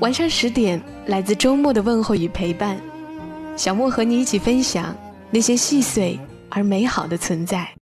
[0.00, 2.80] 晚上十点，来自周末的问候与陪伴，
[3.56, 4.96] 小莫和你一起分享
[5.28, 6.16] 那些细碎
[6.48, 7.77] 而美好的存在。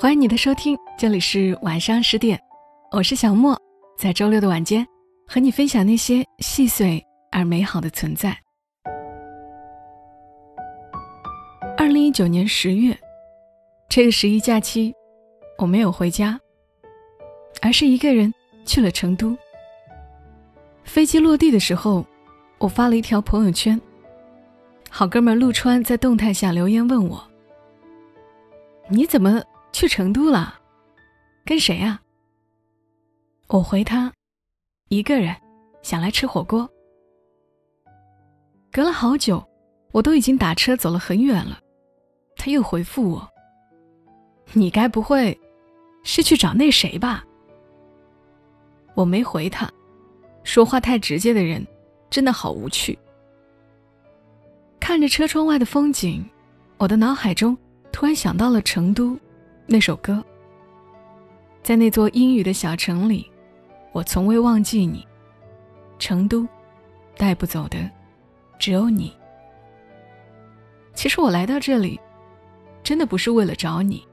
[0.00, 2.40] 欢迎你的收听，这里是晚上十点，
[2.90, 3.54] 我是小莫，
[3.98, 4.86] 在周六的晚间
[5.28, 8.34] 和你分享那些细碎而美好的存在。
[11.76, 12.98] 二零一九年十月，
[13.90, 14.90] 这个十一假期，
[15.58, 16.40] 我没有回家，
[17.60, 18.32] 而是一个人
[18.64, 19.36] 去了成都。
[20.82, 22.06] 飞机落地的时候，
[22.56, 23.78] 我发了一条朋友圈，
[24.88, 27.22] 好哥们陆川在动态下留言问我
[28.88, 30.54] ：“你怎么？”去成都了，
[31.44, 32.00] 跟谁啊？
[33.48, 34.12] 我回他，
[34.88, 35.34] 一个人，
[35.82, 36.68] 想来吃火锅。
[38.72, 39.44] 隔了好久，
[39.92, 41.58] 我都已经打车走了很远了，
[42.36, 43.28] 他又回复我
[44.54, 45.36] ：“你该不会
[46.04, 47.24] 是去找那谁吧？”
[48.94, 49.68] 我没回他，
[50.44, 51.66] 说话太直接的人
[52.10, 52.98] 真的好无趣。
[54.78, 56.24] 看着车窗外的风景，
[56.76, 57.56] 我的脑海中
[57.90, 59.18] 突然想到了成都。
[59.72, 60.20] 那首歌，
[61.62, 63.30] 在那座阴雨的小城里，
[63.92, 65.06] 我从未忘记你。
[65.96, 66.44] 成都，
[67.16, 67.88] 带不走的
[68.58, 69.16] 只有你。
[70.92, 72.00] 其实我来到这里，
[72.82, 74.04] 真的不是为了找你。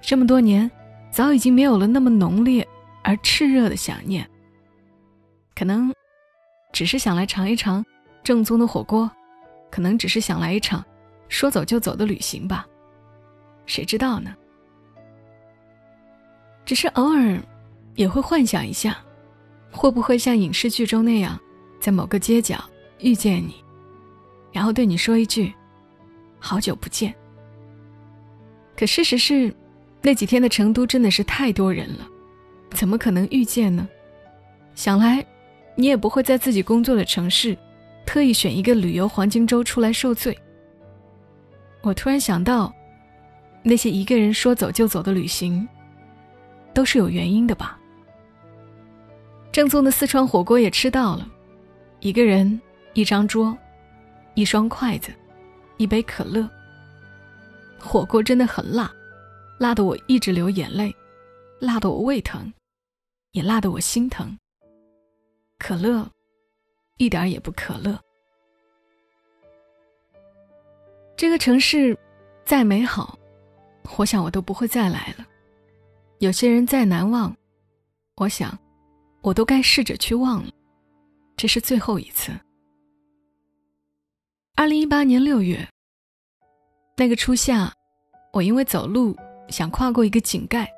[0.00, 0.70] 这么多年，
[1.10, 2.66] 早已经没有了那么浓烈
[3.02, 4.26] 而炽热的想念。
[5.54, 5.92] 可能，
[6.72, 7.84] 只是想来尝一尝
[8.24, 9.10] 正宗的火锅，
[9.70, 10.82] 可能只是想来一场
[11.28, 12.66] 说走就走的旅行吧。
[13.66, 14.34] 谁知道呢？
[16.66, 17.40] 只是偶尔
[17.96, 18.98] 也会幻想一下，
[19.72, 21.36] 会不会像影视剧中那样，
[21.80, 22.62] 在某个街角
[22.98, 23.56] 遇见你，
[24.52, 25.52] 然后对你说一句
[26.38, 27.12] “好久不见”。
[28.76, 29.52] 可事实是，
[30.00, 32.06] 那几天的成都真的是太多人了，
[32.70, 33.88] 怎么可能遇见呢？
[34.76, 35.26] 想来，
[35.74, 37.56] 你也不会在自己工作的城市，
[38.06, 40.38] 特意选一个旅游黄金周出来受罪。
[41.82, 42.72] 我突然想到。
[43.62, 45.68] 那些一个人说走就走的旅行，
[46.72, 47.78] 都是有原因的吧？
[49.52, 51.28] 正宗的四川火锅也吃到了，
[52.00, 52.60] 一个人，
[52.94, 53.56] 一张桌，
[54.34, 55.12] 一双筷子，
[55.76, 56.48] 一杯可乐。
[57.78, 58.90] 火锅真的很辣，
[59.58, 60.94] 辣得我一直流眼泪，
[61.60, 62.52] 辣得我胃疼，
[63.32, 64.38] 也辣得我心疼。
[65.58, 66.08] 可乐，
[66.96, 67.98] 一点也不可乐。
[71.16, 71.98] 这个城市，
[72.46, 73.18] 再美好。
[73.96, 75.26] 我想我都不会再来了。
[76.18, 77.34] 有些人再难忘，
[78.16, 78.58] 我想，
[79.22, 80.50] 我都该试着去忘了。
[81.36, 82.32] 这是最后一次。
[84.54, 85.66] 二零一八年六月，
[86.96, 87.72] 那个初夏，
[88.32, 89.16] 我因为走路
[89.48, 90.70] 想跨过一个井盖，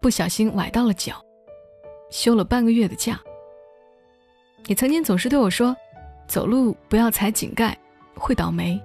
[0.00, 1.20] 不小心崴到了脚，
[2.10, 3.20] 休了半个月的假。
[4.66, 5.76] 你曾经总是对我说，
[6.28, 7.76] 走路不要踩井盖，
[8.14, 8.80] 会倒霉。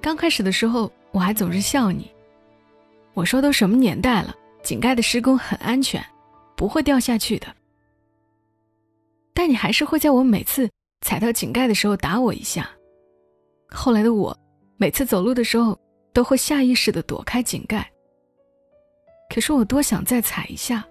[0.00, 2.10] 刚开始的时候，我还总是笑你。
[3.14, 6.04] 我说都什么年代了，井盖的施工很安全，
[6.56, 7.46] 不会掉下去的。
[9.34, 10.68] 但你还是会在我每次
[11.00, 12.70] 踩到井盖的时候打我一下。
[13.68, 14.36] 后来的我，
[14.76, 15.78] 每次走路的时候
[16.12, 17.90] 都会下意识的躲开井盖。
[19.28, 20.84] 可是我多想再踩一下，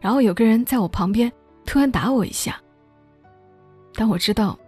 [0.00, 1.30] 然后有个人在我旁边
[1.66, 2.60] 突然打我一下。
[3.94, 4.58] 但我知道，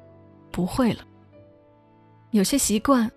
[0.50, 1.04] 不会了。
[2.32, 3.10] 有些习惯，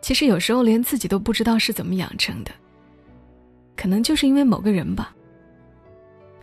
[0.00, 2.52] 其实有时候连自己都不知道是怎么养成的。
[3.78, 5.14] 可能就是因为某个人吧。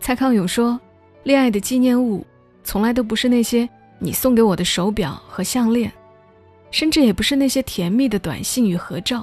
[0.00, 0.80] 蔡康永说
[1.22, 2.26] ：“恋爱的纪念物，
[2.64, 3.68] 从来都不是那些
[3.98, 5.92] 你送给我的手表和项链，
[6.70, 9.22] 甚至也不是那些甜蜜的短信与合照。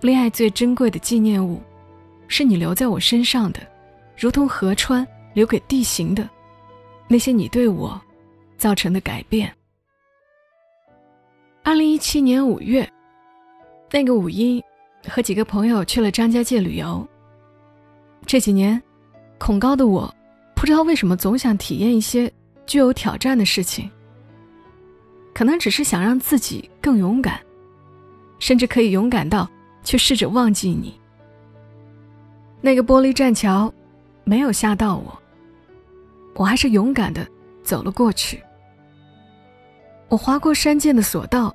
[0.00, 1.60] 恋爱最珍贵的纪念物，
[2.26, 3.60] 是你留在我身上的，
[4.16, 6.26] 如同河川留给地形的
[7.06, 8.00] 那些你对我
[8.56, 9.52] 造成的改变。
[11.62, 12.88] 二零一七年五月，
[13.90, 14.62] 那个五一，
[15.08, 17.06] 和几个朋友去了张家界旅游。
[18.24, 18.80] 这几年，
[19.38, 20.14] 恐高的我，
[20.54, 22.32] 不知道为什么总想体验一些
[22.66, 23.90] 具有挑战的事情。
[25.34, 27.40] 可能只是想让自己更勇敢，
[28.38, 29.48] 甚至可以勇敢到
[29.82, 30.94] 去试着忘记你。
[32.60, 33.72] 那个玻璃栈桥，
[34.24, 35.18] 没有吓到我，
[36.34, 37.26] 我还是勇敢的
[37.64, 38.40] 走了过去。
[40.08, 41.52] 我划过山涧的索道，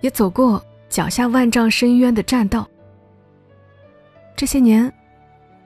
[0.00, 2.68] 也走过脚下万丈深渊的栈道。
[4.36, 4.92] 这些年，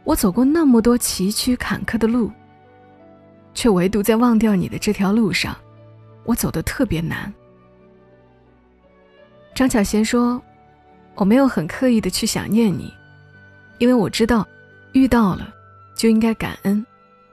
[0.04, 2.30] 我走过那么多崎岖坎坷的路，
[3.54, 5.56] 却唯独在忘掉你的这条路上，
[6.24, 7.32] 我走得特别难。
[9.54, 10.42] 张小娴说
[11.16, 12.92] ：“我没有很刻意的去想念你，
[13.78, 14.46] 因为我知道，
[14.92, 15.52] 遇到了
[15.96, 16.84] 就应该感恩，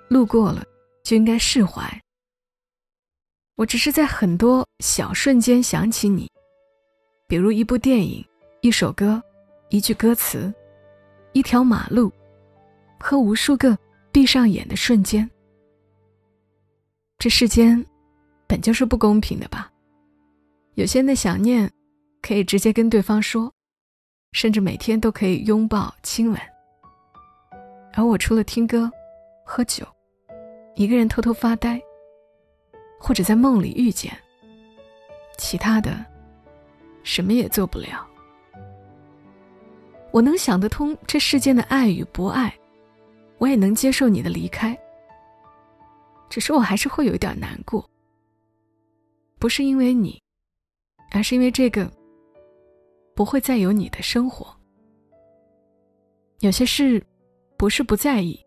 [0.08, 0.64] 路过了
[1.04, 1.84] 就应该释怀。”
[3.56, 6.32] 我只是在很多小瞬间想起你，
[7.28, 8.26] 比如一部电影、
[8.62, 9.22] 一首歌、
[9.70, 10.52] 一句歌词、
[11.34, 12.12] 一条马路，
[13.00, 13.78] 和无数个
[14.12, 15.30] 闭上眼的瞬间。
[17.18, 17.86] 这世间
[18.48, 19.72] 本就是不公平的吧？
[20.76, 21.70] 有些人的想念
[22.22, 23.52] 可以直接跟对方说，
[24.32, 26.40] 甚至每天都可以拥抱亲吻，
[27.94, 28.92] 而我除了听歌、
[29.46, 29.86] 喝酒，
[30.76, 31.82] 一个人偷偷发呆。
[33.06, 34.18] 或者在梦里遇见，
[35.38, 36.06] 其他的，
[37.04, 38.08] 什么也做不了。
[40.14, 42.56] 我能想得通这世间的爱与不爱，
[43.40, 44.78] 我也能接受你的离开。
[46.30, 47.84] 只是我还是会有一点难过，
[49.40, 50.22] 不是因为你，
[51.12, 51.92] 而是因为这个
[53.16, 54.56] 不会再有你的生活。
[56.42, 57.04] 有些事，
[57.58, 58.40] 不是不在意，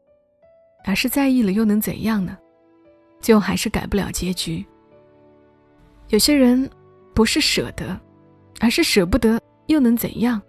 [0.84, 2.38] 而是在意了又能怎样呢？
[3.20, 4.64] 最后还是改不了结局。
[6.10, 6.70] 有些人
[7.12, 8.00] 不是舍得，
[8.60, 10.40] 而是舍不得，又能怎样？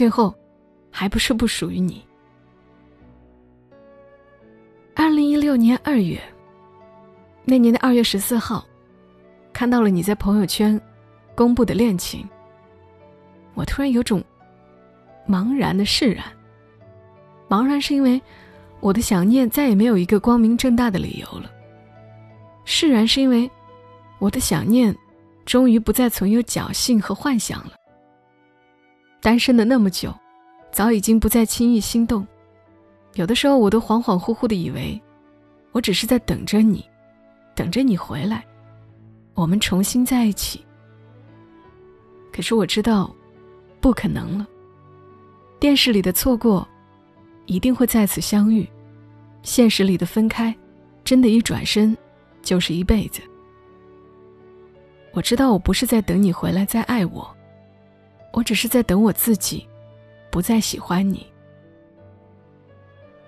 [0.00, 0.34] 最后，
[0.90, 2.02] 还不是不属于你。
[4.96, 6.18] 二零一六年二月，
[7.44, 8.66] 那年的二月十四号，
[9.52, 10.80] 看到了你在朋友圈
[11.34, 12.26] 公布的恋情，
[13.52, 14.24] 我突然有种
[15.28, 16.24] 茫然的释然。
[17.46, 18.18] 茫然是因为。
[18.80, 21.52] 我的想念再也没有一个光明正大的理由了。
[22.64, 23.50] 释然是因为，
[24.18, 24.96] 我的想念，
[25.44, 27.72] 终于不再存有侥幸和幻想了。
[29.20, 30.14] 单身了那么久，
[30.72, 32.26] 早已经不再轻易心动。
[33.14, 35.00] 有的时候，我都恍恍惚惚的以为，
[35.72, 36.84] 我只是在等着你，
[37.54, 38.44] 等着你回来，
[39.34, 40.64] 我们重新在一起。
[42.32, 43.14] 可是我知道，
[43.80, 44.46] 不可能了。
[45.58, 46.66] 电视里的错过。
[47.46, 48.64] 一定会再次相遇，
[49.42, 50.56] 现实里的分开，
[51.02, 51.96] 真的，一转身
[52.42, 53.20] 就是一辈子。
[55.12, 57.28] 我知道我不是在等你回来再爱我，
[58.32, 59.66] 我只是在等我自己，
[60.30, 61.26] 不再喜欢你。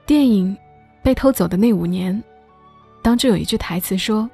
[0.07, 0.57] 电影
[1.03, 2.15] 《被偷走的那五年》，
[3.03, 4.29] 当中有一句台词说：“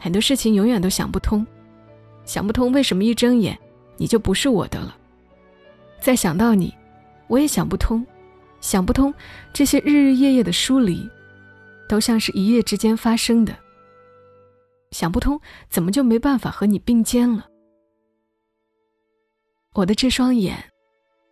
[0.00, 1.46] 很多事情永远都想不通，
[2.24, 3.58] 想不通为什么一睁眼
[3.96, 4.96] 你就不是我的了。
[6.00, 6.74] 再想到你，
[7.28, 8.04] 我也想不通。”
[8.62, 9.12] 想不通，
[9.52, 11.10] 这些日日夜夜的疏离，
[11.88, 13.52] 都像是一夜之间发生的。
[14.92, 17.44] 想不通，怎么就没办法和你并肩了？
[19.74, 20.62] 我的这双眼，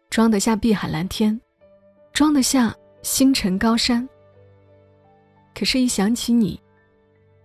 [0.09, 1.39] 装得下碧海蓝天，
[2.11, 4.09] 装得下星辰高山。
[5.55, 6.59] 可是，一想起你，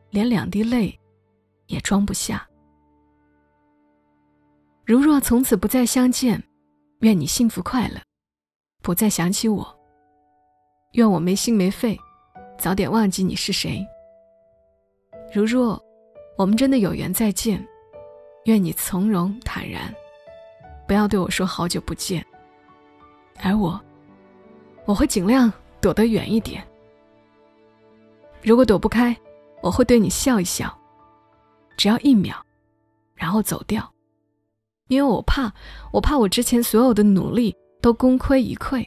[0.09, 0.97] 连两滴泪，
[1.67, 2.47] 也装不下。
[4.85, 6.41] 如若从此不再相见，
[6.99, 7.99] 愿你幸福快乐。
[8.81, 9.67] 不再想起我，
[10.93, 11.99] 愿我没心没肺，
[12.57, 13.85] 早点忘记你是谁。
[15.33, 15.83] 如若
[16.37, 17.67] 我们真的有缘再见，
[18.45, 19.93] 愿你从容坦然，
[20.87, 22.25] 不要对我说好久不见。
[23.43, 23.79] 而我，
[24.85, 25.51] 我会尽量
[25.81, 26.65] 躲得远一点。
[28.41, 29.15] 如果躲不开，
[29.61, 30.75] 我会对你笑一笑，
[31.77, 32.35] 只要一秒，
[33.15, 33.91] 然后走掉，
[34.87, 35.51] 因为我怕，
[35.91, 37.55] 我怕我之前所有的努力。
[37.81, 38.83] 都功亏一篑。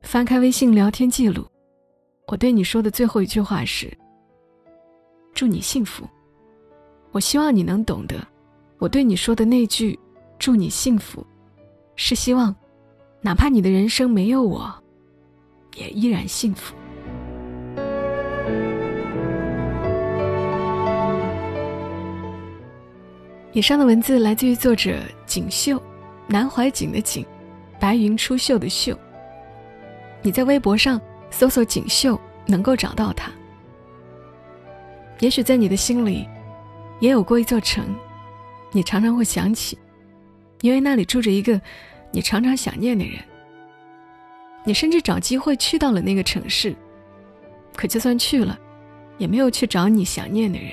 [0.00, 1.46] 翻开微信聊天记录，
[2.28, 3.94] 我对你说的最后一句话是
[5.34, 6.08] ：“祝你幸福。”
[7.12, 8.26] 我希望你能懂得，
[8.84, 9.98] 我对你说的那句
[10.38, 11.26] “祝你幸福”，
[11.96, 12.54] 是希望，
[13.22, 14.70] 哪怕你的人生没有我，
[15.76, 16.74] 也依然幸福。
[23.54, 25.82] 以上的文字来自于作者锦绣。
[26.26, 27.24] 南怀瑾的锦，
[27.80, 28.94] 白云出岫的岫。
[30.20, 31.00] 你在微博上
[31.30, 33.32] 搜索“锦绣”，能够找到他。
[35.20, 36.28] 也许在你的心里，
[37.00, 37.86] 也有过一座城，
[38.74, 39.78] 你常常会想起，
[40.60, 41.60] 因为那里住着一个
[42.10, 43.14] 你常常想念的人。
[44.64, 46.74] 你甚至找机会去到了那个城市，
[47.76, 48.58] 可就算去了，
[49.16, 50.70] 也没有去找你想念的人。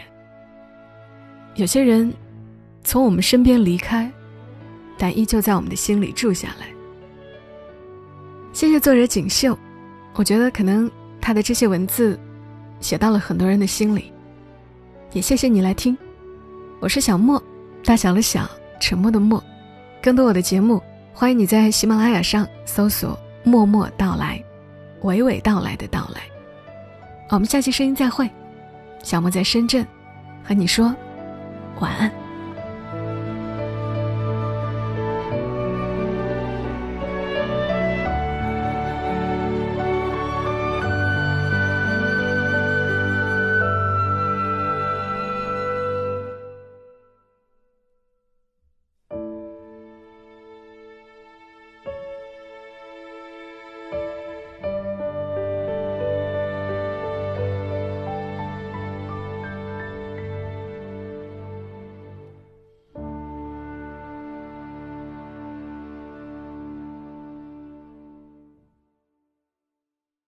[1.54, 2.12] 有些人
[2.84, 4.12] 从我们身边离开，
[4.98, 6.68] 但依旧在我们的心里住下来。
[8.52, 9.56] 谢谢作者锦绣，
[10.16, 10.90] 我觉得可能
[11.22, 12.20] 他的这些文字
[12.80, 14.12] 写到了很多人的心里。
[15.14, 15.96] 也谢谢你来听，
[16.80, 17.44] 我是小莫，
[17.84, 19.44] 大小的小，沉默的默。
[20.02, 20.82] 更多我的节目，
[21.14, 24.42] 欢迎你在喜马拉雅上搜索“默默到来”，
[25.04, 26.22] 娓娓道来的到来。
[27.30, 28.30] 我们下期声音再会，
[29.04, 29.86] 小莫在深圳，
[30.44, 30.94] 和你说
[31.80, 32.21] 晚安。